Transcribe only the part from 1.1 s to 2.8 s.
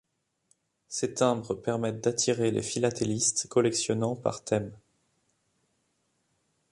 timbres permettent d'attirer les